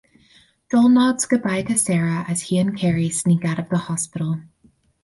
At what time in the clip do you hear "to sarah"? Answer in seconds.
1.61-2.25